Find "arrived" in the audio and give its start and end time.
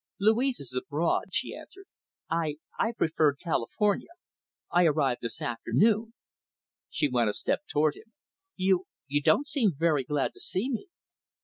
4.85-5.21